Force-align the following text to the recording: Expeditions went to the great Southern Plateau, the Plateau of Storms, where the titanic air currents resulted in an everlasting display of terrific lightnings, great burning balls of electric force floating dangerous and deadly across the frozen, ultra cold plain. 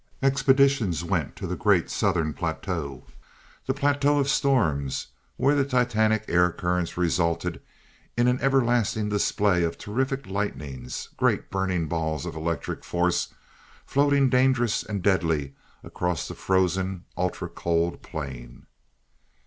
Expeditions 0.23 1.03
went 1.03 1.35
to 1.35 1.45
the 1.45 1.55
great 1.55 1.87
Southern 1.87 2.33
Plateau, 2.33 3.03
the 3.67 3.73
Plateau 3.75 4.17
of 4.17 4.27
Storms, 4.27 5.05
where 5.37 5.53
the 5.53 5.63
titanic 5.63 6.25
air 6.27 6.51
currents 6.51 6.97
resulted 6.97 7.61
in 8.17 8.27
an 8.27 8.39
everlasting 8.41 9.09
display 9.09 9.63
of 9.63 9.77
terrific 9.77 10.25
lightnings, 10.25 11.09
great 11.17 11.51
burning 11.51 11.87
balls 11.87 12.25
of 12.25 12.35
electric 12.35 12.83
force 12.83 13.35
floating 13.85 14.27
dangerous 14.27 14.81
and 14.83 15.03
deadly 15.03 15.53
across 15.83 16.27
the 16.27 16.33
frozen, 16.33 17.05
ultra 17.15 17.47
cold 17.47 18.01
plain. 18.01 18.65